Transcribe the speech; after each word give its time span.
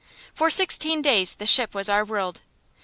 For 0.33 0.49
sixteen 0.49 1.03
days 1.03 1.35
the 1.35 1.45
ship 1.45 1.75
was 1.75 1.87
our 1.87 2.03
world. 2.03 2.41